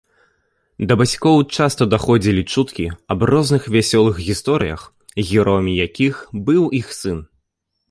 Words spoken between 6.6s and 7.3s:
іх сын.